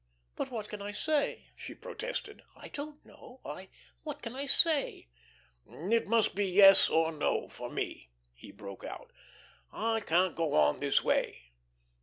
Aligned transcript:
"But 0.35 0.49
what 0.49 0.67
can 0.67 0.81
I 0.81 0.93
say?" 0.93 1.51
she 1.55 1.75
protested. 1.75 2.41
"I 2.55 2.69
don't 2.69 3.05
know 3.05 3.39
I 3.45 3.69
what 4.01 4.23
can 4.23 4.35
I 4.35 4.47
say?" 4.47 5.09
"It 5.67 6.07
must 6.07 6.33
be 6.33 6.47
yes 6.47 6.89
or 6.89 7.11
no 7.11 7.47
for 7.47 7.69
me," 7.69 8.09
he 8.33 8.51
broke 8.51 8.83
out. 8.83 9.11
"I 9.71 9.99
can't 9.99 10.35
go 10.35 10.55
on 10.55 10.79
this 10.79 11.03
way." 11.03 11.51